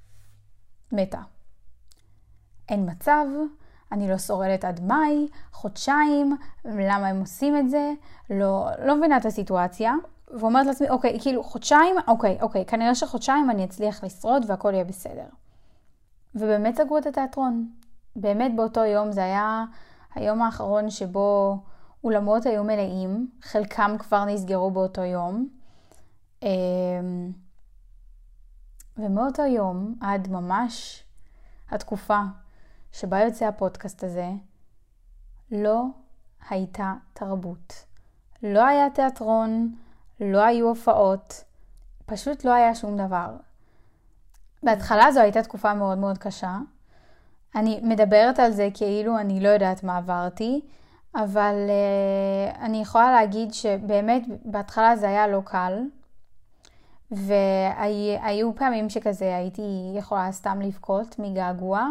מתה. 0.91 1.21
אין 2.69 2.89
מצב, 2.91 3.25
אני 3.91 4.09
לא 4.09 4.17
שורדת 4.17 4.65
עד 4.65 4.79
מאי, 4.83 5.27
חודשיים, 5.51 6.37
למה 6.65 7.07
הם 7.07 7.19
עושים 7.19 7.57
את 7.57 7.69
זה, 7.69 7.91
לא, 8.29 8.69
לא 8.85 8.97
מבינה 8.97 9.17
את 9.17 9.25
הסיטואציה. 9.25 9.93
ואומרת 10.29 10.65
לעצמי, 10.65 10.89
אוקיי, 10.89 11.19
כאילו 11.21 11.43
חודשיים, 11.43 11.95
אוקיי, 12.07 12.37
אוקיי, 12.41 12.65
כנראה 12.65 12.95
שחודשיים 12.95 13.49
אני 13.49 13.65
אצליח 13.65 14.03
לשרוד 14.03 14.45
והכל 14.47 14.73
יהיה 14.73 14.83
בסדר. 14.83 15.25
ובאמת 16.35 16.75
סגרו 16.77 16.97
את 16.97 17.05
התיאטרון. 17.05 17.69
באמת 18.15 18.55
באותו 18.55 18.85
יום, 18.85 19.11
זה 19.11 19.23
היה 19.23 19.65
היום 20.15 20.41
האחרון 20.41 20.89
שבו 20.89 21.57
אולמות 22.03 22.45
היו 22.45 22.63
מלאים, 22.63 23.29
חלקם 23.41 23.95
כבר 23.99 24.25
נסגרו 24.25 24.71
באותו 24.71 25.01
יום. 25.01 25.47
אמ, 26.43 27.31
ומאותו 28.97 29.45
יום 29.45 29.95
עד 30.01 30.27
ממש 30.27 31.03
התקופה 31.69 32.21
שבה 32.91 33.19
יוצא 33.19 33.45
הפודקאסט 33.45 34.03
הזה, 34.03 34.29
לא 35.51 35.83
הייתה 36.49 36.93
תרבות. 37.13 37.85
לא 38.43 38.65
היה 38.65 38.89
תיאטרון, 38.89 39.75
לא 40.19 40.43
היו 40.43 40.67
הופעות, 40.67 41.43
פשוט 42.05 42.45
לא 42.45 42.53
היה 42.53 42.75
שום 42.75 42.97
דבר. 42.97 43.29
בהתחלה 44.63 45.11
זו 45.11 45.19
הייתה 45.19 45.43
תקופה 45.43 45.73
מאוד 45.73 45.97
מאוד 45.97 46.17
קשה. 46.17 46.57
אני 47.55 47.79
מדברת 47.83 48.39
על 48.39 48.51
זה 48.51 48.69
כאילו 48.73 49.19
אני 49.19 49.39
לא 49.39 49.49
יודעת 49.49 49.83
מה 49.83 49.97
עברתי, 49.97 50.61
אבל 51.15 51.55
uh, 51.67 52.57
אני 52.61 52.81
יכולה 52.81 53.11
להגיד 53.11 53.53
שבאמת 53.53 54.23
בהתחלה 54.45 54.95
זה 54.95 55.07
היה 55.09 55.27
לא 55.27 55.41
קל, 55.45 55.83
והיו 57.11 58.55
פעמים 58.55 58.89
שכזה 58.89 59.35
הייתי 59.35 59.91
יכולה 59.95 60.31
סתם 60.31 60.61
לבכות 60.61 61.15
מגעגוע, 61.19 61.87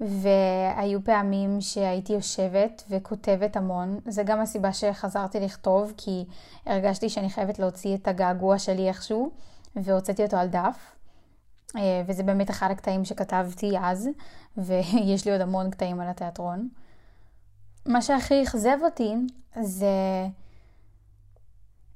והיו 0.00 1.04
פעמים 1.04 1.60
שהייתי 1.60 2.12
יושבת 2.12 2.82
וכותבת 2.90 3.56
המון. 3.56 3.98
זה 4.06 4.22
גם 4.22 4.40
הסיבה 4.40 4.72
שחזרתי 4.72 5.40
לכתוב, 5.40 5.92
כי 5.96 6.24
הרגשתי 6.66 7.08
שאני 7.08 7.30
חייבת 7.30 7.58
להוציא 7.58 7.94
את 7.94 8.08
הגעגוע 8.08 8.58
שלי 8.58 8.88
איכשהו, 8.88 9.30
והוצאתי 9.76 10.24
אותו 10.24 10.36
על 10.36 10.48
דף. 10.48 10.94
אה, 11.76 12.02
וזה 12.06 12.22
באמת 12.22 12.50
אחד 12.50 12.70
הקטעים 12.70 13.04
שכתבתי 13.04 13.72
אז, 13.80 14.08
ויש 14.56 15.24
לי 15.26 15.32
עוד 15.32 15.40
המון 15.40 15.70
קטעים 15.70 16.00
על 16.00 16.08
התיאטרון. 16.08 16.68
מה 17.86 18.02
שהכי 18.02 18.42
אכזב 18.42 18.78
אותי 18.82 19.14
זה 19.60 20.26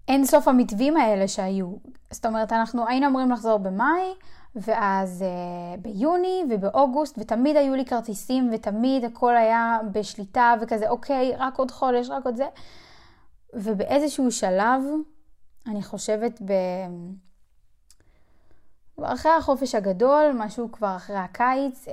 אין 0.08 0.26
סוף 0.26 0.48
המתווים 0.48 0.96
האלה 0.96 1.28
שהיו. 1.28 1.72
זאת 2.10 2.26
אומרת, 2.26 2.52
אנחנו 2.52 2.88
היינו 2.88 3.06
אמורים 3.06 3.30
לחזור 3.30 3.58
במאי, 3.58 4.14
ואז 4.56 5.24
uh, 5.24 5.80
ביוני 5.80 6.44
ובאוגוסט, 6.50 7.18
ותמיד 7.18 7.56
היו 7.56 7.74
לי 7.74 7.84
כרטיסים, 7.84 8.50
ותמיד 8.52 9.04
הכל 9.04 9.36
היה 9.36 9.78
בשליטה, 9.92 10.54
וכזה, 10.60 10.88
אוקיי, 10.88 11.32
רק 11.38 11.58
עוד 11.58 11.70
חודש, 11.70 12.10
רק 12.10 12.24
עוד 12.24 12.36
זה. 12.36 12.46
ובאיזשהו 13.54 14.30
שלב, 14.30 14.82
אני 15.66 15.82
חושבת 15.82 16.42
ב... 16.42 16.52
אחרי 19.02 19.32
החופש 19.32 19.74
הגדול, 19.74 20.32
משהו 20.34 20.72
כבר 20.72 20.96
אחרי 20.96 21.16
הקיץ, 21.16 21.86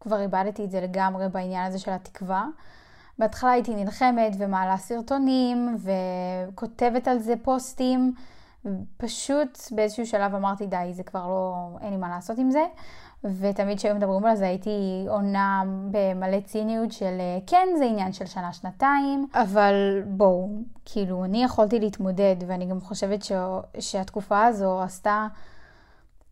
כבר 0.00 0.20
איבדתי 0.20 0.64
את 0.64 0.70
זה 0.70 0.80
לגמרי 0.80 1.28
בעניין 1.28 1.66
הזה 1.66 1.78
של 1.78 1.90
התקווה. 1.90 2.46
בהתחלה 3.18 3.50
הייתי 3.50 3.74
נלחמת 3.74 4.32
ומעלה 4.38 4.76
סרטונים 4.76 5.76
וכותבת 5.78 7.08
על 7.08 7.18
זה 7.18 7.34
פוסטים. 7.42 8.14
פשוט 8.96 9.58
באיזשהו 9.70 10.06
שלב 10.06 10.34
אמרתי 10.34 10.66
די, 10.66 10.90
זה 10.92 11.02
כבר 11.02 11.26
לא, 11.26 11.68
אין 11.80 11.90
לי 11.90 11.96
מה 11.96 12.08
לעשות 12.08 12.38
עם 12.38 12.50
זה. 12.50 12.64
ותמיד 13.24 13.78
כשהיו 13.78 13.94
מדברים 13.94 14.24
על 14.24 14.36
זה 14.36 14.46
הייתי 14.46 15.06
עונה 15.08 15.62
במלא 15.90 16.40
ציניות 16.40 16.92
של 16.92 17.18
כן, 17.46 17.68
זה 17.78 17.84
עניין 17.84 18.12
של 18.12 18.26
שנה-שנתיים, 18.26 19.26
אבל 19.34 20.02
בואו, 20.06 20.48
כאילו, 20.84 21.24
אני 21.24 21.44
יכולתי 21.44 21.80
להתמודד, 21.80 22.36
ואני 22.46 22.66
גם 22.66 22.80
חושבת 22.80 23.22
ש... 23.22 23.32
שהתקופה 23.78 24.44
הזו 24.44 24.82
עשתה 24.82 25.26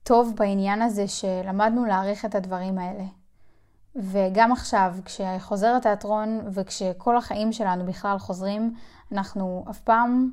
טוב 0.03 0.33
בעניין 0.37 0.83
הזה 0.83 1.09
שלמדנו 1.09 1.85
להעריך 1.85 2.25
את 2.25 2.35
הדברים 2.35 2.79
האלה. 2.79 3.05
וגם 3.97 4.53
עכשיו, 4.53 4.95
כשחוזר 5.05 5.75
התיאטרון 5.77 6.41
וכשכל 6.53 7.17
החיים 7.17 7.53
שלנו 7.53 7.87
בכלל 7.87 8.19
חוזרים, 8.19 8.75
אנחנו 9.12 9.65
אף 9.71 9.81
פעם, 9.81 10.31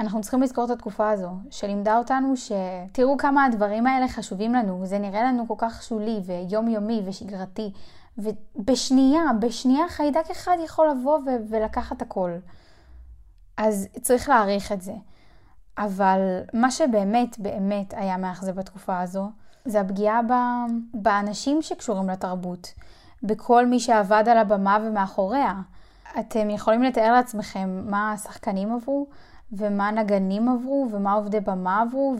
אנחנו 0.00 0.20
צריכים 0.20 0.42
לזכור 0.42 0.64
את 0.64 0.70
התקופה 0.70 1.10
הזו, 1.10 1.30
שלימדה 1.50 1.98
אותנו 1.98 2.34
שתראו 2.36 3.16
כמה 3.16 3.44
הדברים 3.44 3.86
האלה 3.86 4.08
חשובים 4.08 4.54
לנו, 4.54 4.86
זה 4.86 4.98
נראה 4.98 5.22
לנו 5.22 5.48
כל 5.48 5.54
כך 5.58 5.82
שולי 5.82 6.20
ויומיומי 6.26 7.02
ושגרתי, 7.06 7.72
ובשנייה, 8.18 9.22
בשנייה 9.40 9.88
חיידק 9.88 10.30
אחד 10.30 10.56
יכול 10.64 10.90
לבוא 10.90 11.18
ו- 11.18 11.48
ולקחת 11.48 12.02
הכל. 12.02 12.30
אז 13.56 13.88
צריך 14.02 14.28
להעריך 14.28 14.72
את 14.72 14.82
זה. 14.82 14.94
אבל 15.78 16.40
מה 16.54 16.70
שבאמת 16.70 17.38
באמת 17.38 17.94
היה 17.96 18.16
מאכזב 18.16 18.56
בתקופה 18.56 19.00
הזו, 19.00 19.30
זה 19.64 19.80
הפגיעה 19.80 20.20
באנשים 20.94 21.62
שקשורים 21.62 22.10
לתרבות, 22.10 22.74
בכל 23.22 23.66
מי 23.66 23.80
שעבד 23.80 24.24
על 24.26 24.38
הבמה 24.38 24.78
ומאחוריה. 24.82 25.54
אתם 26.20 26.50
יכולים 26.50 26.82
לתאר 26.82 27.12
לעצמכם 27.12 27.82
מה 27.90 28.12
השחקנים 28.12 28.72
עברו, 28.72 29.06
ומה 29.52 29.90
נגנים 29.90 30.48
עברו, 30.48 30.88
ומה 30.92 31.12
עובדי 31.12 31.40
במה 31.40 31.82
עברו, 31.82 32.14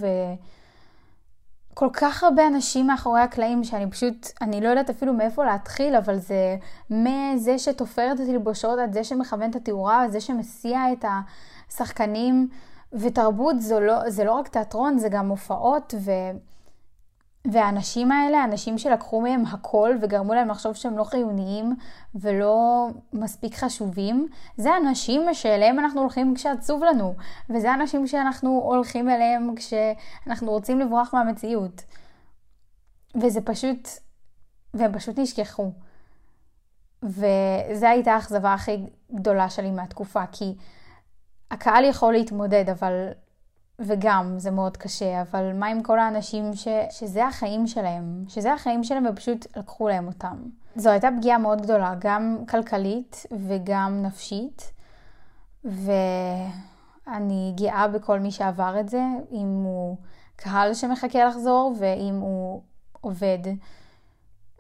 וכל 1.73 1.89
כך 1.93 2.25
הרבה 2.25 2.47
אנשים 2.47 2.87
מאחורי 2.87 3.21
הקלעים 3.21 3.65
שאני 3.65 3.91
פשוט, 3.91 4.27
אני 4.41 4.61
לא 4.61 4.69
יודעת 4.69 4.91
אפילו 4.91 5.13
מאיפה 5.13 5.45
להתחיל, 5.45 5.97
אבל 5.97 6.19
זה 6.19 6.57
מזה 6.91 7.59
שתופר 7.59 8.13
את 8.13 8.21
התלבושות, 8.21 8.79
עד 8.79 8.93
זה 8.93 9.05
שמכוון 9.05 9.51
את 9.51 9.57
התאורה, 9.57 10.03
עד 10.03 10.11
זה 10.11 10.21
שמסיע 10.21 10.93
את 10.93 11.05
השחקנים, 11.69 12.49
ותרבות 12.93 13.57
לא, 13.81 14.11
זה 14.11 14.25
לא 14.25 14.33
רק 14.33 14.49
תיאטרון, 14.49 14.99
זה 14.99 15.09
גם 15.09 15.29
הופעות, 15.29 15.95
ו... 15.99 16.11
והאנשים 17.45 18.13
האלה, 18.13 18.45
אנשים 18.45 18.79
שלקחו 18.79 19.21
מהם 19.21 19.47
הכל 19.47 19.97
וגרמו 20.01 20.35
להם 20.35 20.49
לחשוב 20.49 20.75
שהם 20.75 20.99
לא 20.99 21.05
חיוניים 21.05 21.77
ולא 22.15 22.89
מספיק 23.13 23.55
חשובים, 23.55 24.29
זה 24.57 24.77
אנשים 24.77 25.35
שאליהם 25.35 25.79
אנחנו 25.79 26.01
הולכים 26.01 26.35
כשעצוב 26.35 26.85
לנו, 26.85 27.15
וזה 27.51 27.75
אנשים 27.75 28.07
שאנחנו 28.07 28.61
הולכים 28.65 29.11
אליהם 29.11 29.55
כשאנחנו 29.57 30.51
רוצים 30.51 30.81
לברוח 30.81 31.15
מהמציאות. 31.15 31.83
וזה 33.15 33.41
פשוט, 33.41 33.89
והם 34.75 34.93
פשוט 34.93 35.19
נשכחו. 35.19 35.73
וזו 37.03 37.87
הייתה 37.87 38.13
האכזבה 38.13 38.55
הכי 38.55 38.87
גדולה 39.15 39.51
שלי 39.51 39.71
מהתקופה, 39.71 40.27
כי 40.33 40.55
הקהל 41.51 41.85
יכול 41.85 42.13
להתמודד, 42.13 42.71
אבל 42.71 43.09
וגם 43.81 44.35
זה 44.39 44.51
מאוד 44.51 44.77
קשה, 44.77 45.23
אבל 45.23 45.53
מה 45.53 45.67
עם 45.67 45.83
כל 45.83 45.99
האנשים 45.99 46.55
ש... 46.55 46.69
שזה 46.91 47.27
החיים 47.27 47.67
שלהם, 47.67 48.25
שזה 48.29 48.53
החיים 48.53 48.85
שלהם 48.85 49.05
ופשוט 49.11 49.57
לקחו 49.57 49.89
להם 49.89 50.07
אותם. 50.07 50.37
זו 50.77 50.91
הייתה 50.91 51.09
פגיעה 51.19 51.39
מאוד 51.39 51.63
גדולה, 51.63 51.95
גם 51.99 52.39
כלכלית 52.49 53.27
וגם 53.47 54.03
נפשית, 54.03 54.73
ואני 55.65 57.53
גאה 57.57 57.89
בכל 57.89 58.21
מי 58.21 58.31
שעבר 58.31 58.81
את 58.81 58.89
זה, 58.89 59.03
אם 59.33 59.63
הוא 59.65 59.97
קהל 60.37 60.75
שמחכה 60.75 61.25
לחזור 61.25 61.75
ואם 61.79 62.15
הוא 62.21 62.63
עובד 63.01 63.39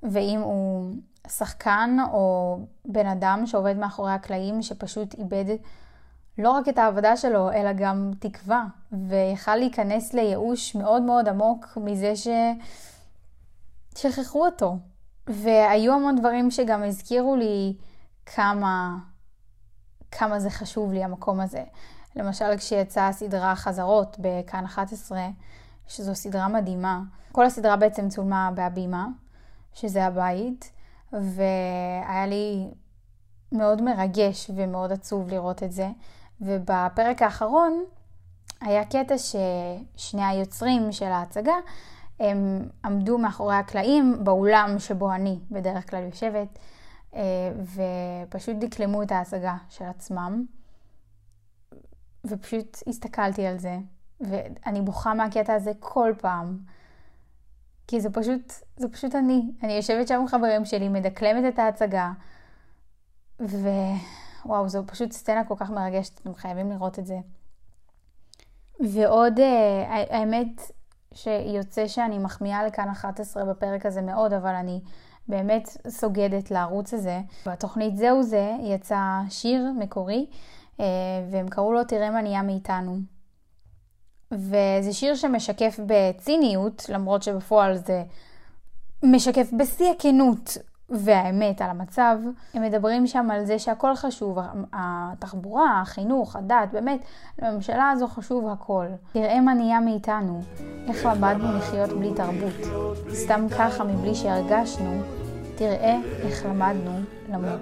ואם 0.02 0.40
הוא 0.40 0.94
שחקן 1.28 1.96
או 2.12 2.58
בן 2.84 3.06
אדם 3.06 3.42
שעובד 3.46 3.76
מאחורי 3.76 4.12
הקלעים 4.12 4.62
שפשוט 4.62 5.14
איבד 5.14 5.44
לא 6.40 6.50
רק 6.50 6.68
את 6.68 6.78
העבודה 6.78 7.16
שלו, 7.16 7.52
אלא 7.52 7.72
גם 7.72 8.10
תקווה, 8.18 8.64
ויכל 8.92 9.56
להיכנס 9.56 10.14
לייאוש 10.14 10.74
מאוד 10.74 11.02
מאוד 11.02 11.28
עמוק 11.28 11.66
מזה 11.76 12.12
ששכחו 13.96 14.46
אותו. 14.46 14.76
והיו 15.26 15.92
המון 15.94 16.16
דברים 16.16 16.50
שגם 16.50 16.82
הזכירו 16.82 17.36
לי 17.36 17.76
כמה, 18.26 18.96
כמה 20.10 20.40
זה 20.40 20.50
חשוב 20.50 20.92
לי 20.92 21.04
המקום 21.04 21.40
הזה. 21.40 21.64
למשל 22.16 22.56
כשיצאה 22.56 23.08
הסדרה 23.08 23.56
חזרות 23.56 24.16
בכאן 24.20 24.64
11, 24.64 25.28
שזו 25.88 26.14
סדרה 26.14 26.48
מדהימה. 26.48 27.00
כל 27.32 27.46
הסדרה 27.46 27.76
בעצם 27.76 28.08
צולמה 28.08 28.50
בהבימה, 28.54 29.06
שזה 29.74 30.04
הבית, 30.04 30.72
והיה 31.12 32.26
לי 32.26 32.68
מאוד 33.52 33.82
מרגש 33.82 34.50
ומאוד 34.54 34.92
עצוב 34.92 35.28
לראות 35.28 35.62
את 35.62 35.72
זה. 35.72 35.88
ובפרק 36.40 37.22
האחרון 37.22 37.84
היה 38.60 38.84
קטע 38.84 39.14
ששני 39.18 40.24
היוצרים 40.24 40.92
של 40.92 41.04
ההצגה 41.04 41.54
הם 42.20 42.68
עמדו 42.84 43.18
מאחורי 43.18 43.54
הקלעים 43.54 44.24
באולם 44.24 44.74
שבו 44.78 45.12
אני 45.12 45.38
בדרך 45.50 45.90
כלל 45.90 46.02
יושבת, 46.02 46.58
אה, 47.14 47.20
ופשוט 48.26 48.56
דקלמו 48.56 49.02
את 49.02 49.12
ההצגה 49.12 49.56
של 49.68 49.84
עצמם. 49.84 50.44
ופשוט 52.24 52.78
הסתכלתי 52.86 53.46
על 53.46 53.58
זה, 53.58 53.78
ואני 54.20 54.80
בוכה 54.80 55.14
מהקטע 55.14 55.54
הזה 55.54 55.72
כל 55.80 56.12
פעם. 56.18 56.58
כי 57.86 58.00
זה 58.00 58.10
פשוט, 58.10 58.52
זה 58.76 58.88
פשוט 58.88 59.14
אני. 59.14 59.42
אני 59.62 59.72
יושבת 59.72 60.08
שם 60.08 60.20
עם 60.20 60.28
חברים 60.28 60.64
שלי, 60.64 60.88
מדקלמת 60.88 61.54
את 61.54 61.58
ההצגה, 61.58 62.12
ווואו, 64.46 64.68
זו 64.68 64.82
פשוט 64.86 65.12
סצנה 65.12 65.44
כל 65.44 65.54
כך 65.58 65.70
מרגשת, 65.70 66.20
אתם 66.20 66.34
חייבים 66.34 66.70
לראות 66.70 66.98
את 66.98 67.06
זה. 67.06 67.18
ועוד, 68.80 69.40
אה, 69.40 70.04
האמת 70.10 70.60
שיוצא 71.14 71.86
שאני 71.86 72.18
מחמיאה 72.18 72.64
לכאן 72.64 72.88
11 72.88 73.44
בפרק 73.44 73.86
הזה 73.86 74.02
מאוד, 74.02 74.32
אבל 74.32 74.54
אני 74.54 74.80
באמת 75.28 75.76
סוגדת 75.88 76.50
לערוץ 76.50 76.94
הזה. 76.94 77.20
בתוכנית 77.46 77.96
זהו 77.96 78.22
זה 78.22 78.52
יצא 78.62 78.98
שיר 79.28 79.66
מקורי, 79.78 80.26
אה, 80.80 80.84
והם 81.30 81.48
קראו 81.48 81.72
לו 81.72 81.84
תראה 81.84 82.10
מה 82.10 82.22
נהיה 82.22 82.42
מאיתנו. 82.42 82.96
וזה 84.32 84.92
שיר 84.92 85.14
שמשקף 85.14 85.80
בציניות, 85.86 86.86
למרות 86.88 87.22
שבפועל 87.22 87.76
זה 87.76 88.02
משקף 89.02 89.50
בשיא 89.58 89.90
הכנות 89.90 90.58
והאמת 90.90 91.62
על 91.62 91.70
המצב. 91.70 92.18
הם 92.54 92.62
מדברים 92.62 93.06
שם 93.06 93.30
על 93.30 93.44
זה 93.44 93.58
שהכל 93.58 93.96
חשוב, 93.96 94.38
התחבורה, 94.72 95.80
החינוך, 95.80 96.36
הדת, 96.36 96.68
באמת, 96.72 97.00
לממשלה 97.42 97.90
הזו 97.90 98.08
חשוב 98.08 98.48
הכל. 98.48 98.86
תראה 99.12 99.40
מה 99.40 99.54
נהיה 99.54 99.80
מאיתנו, 99.80 100.42
איך 100.88 101.06
למדנו 101.06 101.58
לחיות 101.58 101.90
בלי 101.90 102.14
תרבות. 102.14 102.54
סתם 103.12 103.46
ככה, 103.58 103.84
מבלי 103.84 104.14
שהרגשנו, 104.14 105.00
תראה 105.56 105.96
איך 106.22 106.46
למדנו 106.46 107.00
למות. 107.28 107.60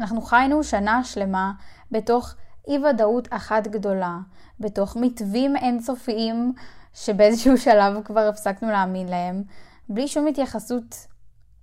אנחנו 0.00 0.20
חיינו 0.20 0.64
שנה 0.64 1.04
שלמה 1.04 1.52
בתוך 1.90 2.34
אי 2.68 2.78
ודאות 2.78 3.28
אחת 3.30 3.66
גדולה, 3.66 4.18
בתוך 4.60 4.96
מתווים 4.96 5.56
אינסופיים 5.56 6.52
שבאיזשהו 6.94 7.58
שלב 7.64 8.02
כבר 8.04 8.20
הפסקנו 8.20 8.70
להאמין 8.70 9.08
להם, 9.08 9.42
בלי 9.88 10.08
שום 10.08 10.26
התייחסות 10.26 11.06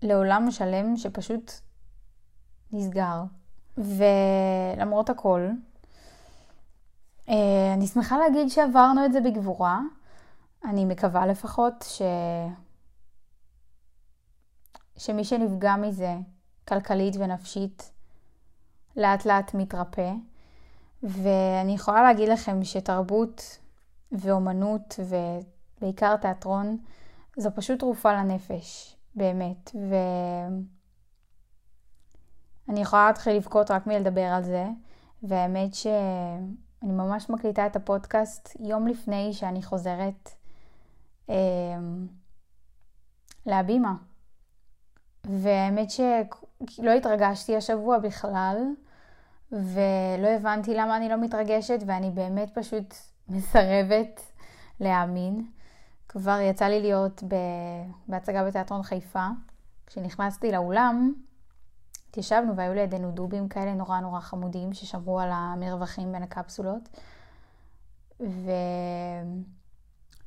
לעולם 0.02 0.52
שלם 0.52 0.98
שפשוט 0.98 1.52
נסגר. 2.72 3.24
ולמרות 3.78 5.10
הכל, 5.10 5.50
אה, 7.30 7.74
אני 7.74 7.88
שמחה 7.88 8.18
להגיד 8.18 8.48
שעברנו 8.48 9.06
את 9.06 9.14
זה 9.14 9.22
בגבורה. 9.22 9.80
אני 10.66 10.86
מקווה 10.86 11.26
לפחות 11.26 11.86
ש... 11.88 12.02
שמי 14.98 15.24
שנפגע 15.24 15.76
מזה, 15.76 16.16
כלכלית 16.68 17.16
ונפשית, 17.20 17.92
לאט 18.96 19.26
לאט 19.26 19.54
מתרפא. 19.54 20.12
ואני 21.04 21.76
יכולה 21.76 22.04
להגיד 22.04 22.30
לכם 22.30 22.64
שתרבות 22.64 23.58
ואומנות 24.12 25.00
ובעיקר 25.00 26.18
תיאטרון 26.18 26.78
זו 27.38 27.50
פשוט 27.56 27.80
תרופה 27.80 28.14
לנפש, 28.14 28.98
באמת. 29.16 29.76
ואני 32.68 32.82
יכולה 32.82 33.08
להתחיל 33.08 33.36
לבכות 33.36 33.72
רק 33.72 33.88
מלדבר 33.88 34.22
על 34.22 34.44
זה, 34.44 34.66
והאמת 35.24 35.74
שאני 35.74 36.92
ממש 36.94 37.30
מקליטה 37.30 37.66
את 37.66 37.76
הפודקאסט 37.76 38.58
יום 38.60 38.88
לפני 38.88 39.34
שאני 39.34 39.64
חוזרת 39.64 40.30
אה, 41.30 41.36
להבימה. 43.46 43.94
והאמת 45.24 45.90
שלא 45.92 46.92
התרגשתי 46.92 47.56
השבוע 47.56 47.98
בכלל. 47.98 48.58
ולא 49.52 50.28
הבנתי 50.28 50.74
למה 50.74 50.98
אני 50.98 51.10
לא 51.10 51.18
מתרגשת, 51.18 51.80
ואני 51.86 52.12
באמת 52.12 52.50
פשוט 52.54 52.94
מסרבת 53.30 54.22
להאמין. 54.80 55.48
כבר 56.10 56.40
יצא 56.42 56.66
לי 56.66 56.82
להיות 56.82 57.24
בהצגה 58.08 58.48
בתיאטרון 58.48 58.84
חיפה. 58.84 59.28
כשנכנסתי 59.88 60.52
לאולם, 60.52 61.14
התיישבנו 62.10 62.56
והיו 62.56 62.74
לידינו 62.74 63.12
דובים 63.12 63.50
כאלה 63.50 63.74
נורא 63.74 64.00
נורא 64.00 64.20
חמודים 64.20 64.74
ששמרו 64.74 65.20
על 65.20 65.30
המרווחים 65.32 66.12
בין 66.12 66.24
הקפסולות. 66.24 66.90
ו... 68.20 68.52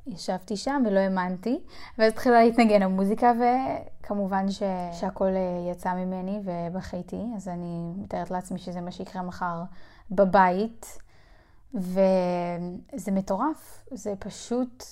ישבתי 0.07 0.57
שם 0.57 0.83
ולא 0.87 0.99
האמנתי, 0.99 1.61
ואז 1.99 2.13
התחילה 2.13 2.45
להתנגן 2.45 2.83
המוזיקה, 2.83 3.33
וכמובן 3.41 4.51
ש... 4.51 4.63
שהכל 4.93 5.27
אה, 5.27 5.71
יצא 5.71 5.95
ממני 5.95 6.41
ובכיתי, 6.45 7.23
אז 7.37 7.49
אני 7.49 7.93
מתארת 7.97 8.31
לעצמי 8.31 8.59
שזה 8.59 8.81
מה 8.81 8.91
שיקרה 8.91 9.23
מחר 9.23 9.63
בבית, 10.11 10.99
וזה 11.75 13.13
מטורף, 13.13 13.85
זה 13.91 14.15
פשוט 14.19 14.85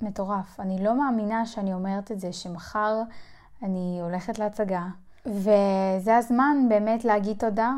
מטורף. 0.00 0.60
אני 0.60 0.84
לא 0.84 0.98
מאמינה 0.98 1.46
שאני 1.46 1.74
אומרת 1.74 2.12
את 2.12 2.20
זה, 2.20 2.32
שמחר 2.32 3.02
אני 3.62 3.98
הולכת 4.02 4.38
להצגה, 4.38 4.86
וזה 5.26 6.16
הזמן 6.16 6.56
באמת 6.68 7.04
להגיד 7.04 7.38
תודה 7.38 7.72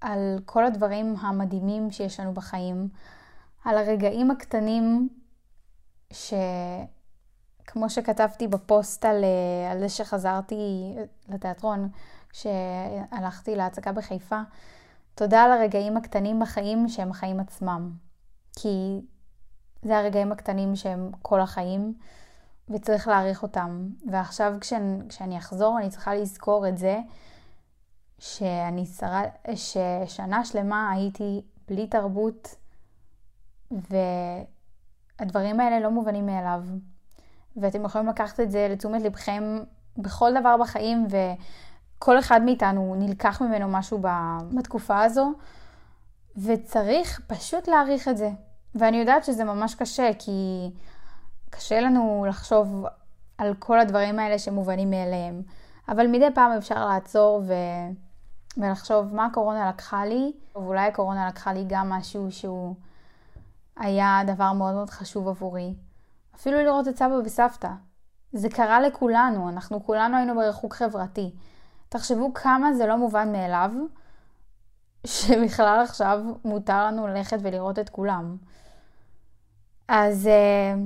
על 0.00 0.38
כל 0.44 0.64
הדברים 0.64 1.16
המדהימים 1.20 1.90
שיש 1.90 2.20
לנו 2.20 2.34
בחיים, 2.34 2.88
על 3.64 3.78
הרגעים 3.78 4.30
הקטנים 4.30 5.08
שכמו 6.12 7.90
שכתבתי 7.90 8.48
בפוסט 8.48 9.04
על, 9.04 9.24
על 9.70 9.78
זה 9.80 9.88
שחזרתי 9.88 10.56
לתיאטרון, 11.28 11.88
כשהלכתי 12.30 13.56
להצגה 13.56 13.92
בחיפה, 13.92 14.40
תודה 15.14 15.42
על 15.42 15.52
הרגעים 15.52 15.96
הקטנים 15.96 16.40
בחיים 16.40 16.88
שהם 16.88 17.10
החיים 17.10 17.40
עצמם. 17.40 17.92
כי 18.58 19.00
זה 19.82 19.98
הרגעים 19.98 20.32
הקטנים 20.32 20.76
שהם 20.76 21.10
כל 21.22 21.40
החיים, 21.40 21.94
וצריך 22.68 23.08
להעריך 23.08 23.42
אותם. 23.42 23.88
ועכשיו 24.10 24.54
כשאני, 24.60 25.08
כשאני 25.08 25.38
אחזור, 25.38 25.78
אני 25.78 25.90
צריכה 25.90 26.14
לזכור 26.14 26.68
את 26.68 26.78
זה, 26.78 27.00
שאני 28.18 28.86
שרד, 28.86 29.28
ששנה 29.54 30.44
שלמה 30.44 30.90
הייתי 30.90 31.42
בלי 31.68 31.86
תרבות, 31.86 32.54
ו... 33.72 33.96
הדברים 35.18 35.60
האלה 35.60 35.80
לא 35.80 35.90
מובנים 35.90 36.26
מאליו. 36.26 36.62
ואתם 37.56 37.84
יכולים 37.84 38.08
לקחת 38.08 38.40
את 38.40 38.50
זה 38.50 38.68
לתשומת 38.70 39.02
לבכם 39.02 39.58
בכל 39.96 40.30
דבר 40.40 40.56
בחיים, 40.60 41.06
וכל 42.02 42.18
אחד 42.18 42.42
מאיתנו 42.42 42.94
נלקח 42.98 43.42
ממנו 43.42 43.68
משהו 43.68 44.00
בתקופה 44.52 45.02
הזו, 45.02 45.32
וצריך 46.36 47.20
פשוט 47.26 47.68
להעריך 47.68 48.08
את 48.08 48.16
זה. 48.16 48.30
ואני 48.74 48.96
יודעת 48.96 49.24
שזה 49.24 49.44
ממש 49.44 49.74
קשה, 49.74 50.10
כי 50.18 50.70
קשה 51.50 51.80
לנו 51.80 52.26
לחשוב 52.28 52.84
על 53.38 53.54
כל 53.58 53.80
הדברים 53.80 54.18
האלה 54.18 54.38
שמובנים 54.38 54.90
מאליהם. 54.90 55.42
אבל 55.88 56.06
מדי 56.06 56.28
פעם 56.34 56.52
אפשר 56.52 56.86
לעצור 56.86 57.42
ו... 57.46 57.54
ולחשוב 58.56 59.14
מה 59.14 59.26
הקורונה 59.26 59.68
לקחה 59.68 60.04
לי, 60.04 60.32
ואולי 60.54 60.86
הקורונה 60.86 61.28
לקחה 61.28 61.52
לי 61.52 61.64
גם 61.68 61.90
משהו 61.90 62.32
שהוא... 62.32 62.74
היה 63.76 64.20
דבר 64.26 64.52
מאוד 64.52 64.74
מאוד 64.74 64.90
חשוב 64.90 65.28
עבורי. 65.28 65.74
אפילו 66.34 66.62
לראות 66.62 66.88
את 66.88 66.96
סבא 66.96 67.14
וסבתא. 67.24 67.70
זה 68.32 68.48
קרה 68.48 68.80
לכולנו, 68.80 69.48
אנחנו 69.48 69.84
כולנו 69.86 70.16
היינו 70.16 70.34
בריחוק 70.34 70.74
חברתי. 70.74 71.34
תחשבו 71.92 72.34
כמה 72.34 72.72
זה 72.72 72.86
לא 72.86 72.96
מובן 72.96 73.32
מאליו, 73.32 73.70
שבכלל 75.06 75.80
עכשיו 75.84 76.20
מותר 76.44 76.86
לנו 76.86 77.06
ללכת 77.06 77.38
ולראות 77.42 77.78
את 77.78 77.88
כולם. 77.88 78.36
אז 79.88 80.28
uh, 80.28 80.78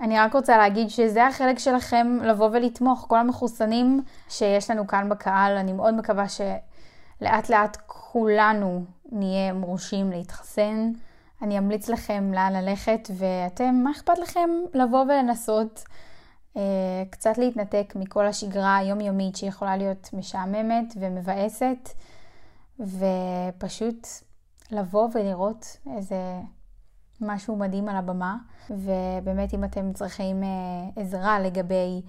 אני 0.00 0.18
רק 0.18 0.34
רוצה 0.34 0.56
להגיד 0.56 0.88
שזה 0.88 1.26
החלק 1.26 1.58
שלכם 1.58 2.18
לבוא 2.22 2.48
ולתמוך. 2.52 3.06
כל 3.08 3.18
המחוסנים 3.18 4.02
שיש 4.28 4.70
לנו 4.70 4.86
כאן 4.86 5.08
בקהל, 5.08 5.56
אני 5.56 5.72
מאוד 5.72 5.94
מקווה 5.94 6.24
שלאט 6.28 7.48
לאט 7.48 7.76
כולנו 7.86 8.84
נהיה 9.12 9.52
מורשים 9.52 10.10
להתחסן. 10.10 10.92
אני 11.42 11.58
אמליץ 11.58 11.88
לכם 11.88 12.32
לאן 12.34 12.52
ללכת, 12.52 13.08
ואתם, 13.18 13.80
מה 13.84 13.90
אכפת 13.90 14.18
לכם 14.18 14.50
לבוא 14.74 15.02
ולנסות 15.02 15.84
קצת 17.10 17.38
להתנתק 17.38 17.92
מכל 17.96 18.26
השגרה 18.26 18.76
היומיומית 18.76 19.36
שיכולה 19.36 19.76
להיות 19.76 20.10
משעממת 20.12 20.94
ומבאסת, 21.00 21.88
ופשוט 22.80 24.08
לבוא 24.70 25.08
ולראות 25.14 25.76
איזה 25.96 26.16
משהו 27.20 27.56
מדהים 27.56 27.88
על 27.88 27.96
הבמה, 27.96 28.36
ובאמת 28.70 29.54
אם 29.54 29.64
אתם 29.64 29.92
צריכים 29.92 30.42
אה, 30.42 31.02
עזרה 31.02 31.40
לגבי, 31.40 32.02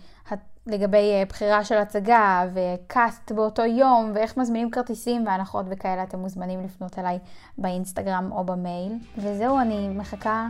לגבי 0.67 1.12
אה, 1.12 1.23
בחירה 1.30 1.63
של 1.63 1.78
הצגה 1.78 2.45
וקאסט 2.54 3.32
באותו 3.32 3.65
יום 3.65 4.12
ואיך 4.15 4.38
מזמינים 4.38 4.71
כרטיסים 4.71 5.28
והנחות 5.28 5.65
וכאלה, 5.69 6.04
אתם 6.04 6.19
מוזמנים 6.19 6.63
לפנות 6.63 6.99
אליי 6.99 7.19
באינסטגרם 7.58 8.32
או 8.32 8.43
במייל. 8.43 8.93
וזהו, 9.17 9.60
אני 9.60 9.89
מחכה 9.89 10.47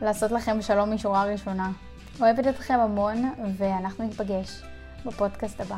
לעשות 0.00 0.30
לכם 0.30 0.62
שלום 0.62 0.94
משורה 0.94 1.24
ראשונה. 1.24 1.70
אוהבת 2.20 2.46
אתכם 2.46 2.78
המון, 2.80 3.32
ואנחנו 3.56 4.04
ניפגש 4.04 4.62
בפודקאסט 5.06 5.60
הבא. 5.60 5.76